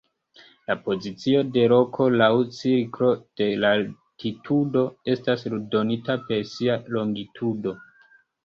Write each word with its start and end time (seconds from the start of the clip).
La 0.69 0.75
pozicio 0.85 1.41
de 1.57 1.65
loko 1.73 2.07
laŭ 2.21 2.29
cirklo 2.61 3.11
de 3.41 3.49
latitudo 3.65 4.87
estas 5.17 5.47
donita 5.77 6.19
per 6.31 6.45
sia 6.55 6.83
longitudo. 6.97 7.77